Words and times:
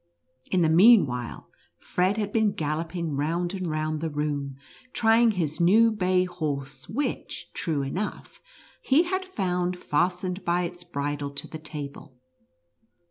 In 0.49 0.61
the 0.61 0.67
meanwhile 0.69 1.47
Fred 1.77 2.17
had 2.17 2.31
been 2.33 2.53
galloping 2.53 3.15
round 3.15 3.53
and 3.53 3.69
round 3.69 4.01
the 4.01 4.09
room, 4.09 4.55
trying 4.93 5.29
his 5.29 5.61
new 5.61 5.91
bay 5.91 6.23
horse, 6.25 6.89
which, 6.89 7.51
true 7.53 7.83
enough, 7.83 8.41
he 8.81 9.03
had 9.03 9.23
found, 9.23 9.77
fast 9.77 10.23
ened 10.23 10.43
by 10.43 10.63
its 10.63 10.83
bridle 10.83 11.29
to 11.29 11.47
the 11.47 11.59
table. 11.59 12.17